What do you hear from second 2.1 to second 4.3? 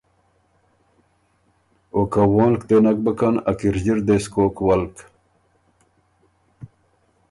که وونلک دې نک بُکن ا کِرݫی ر دې سو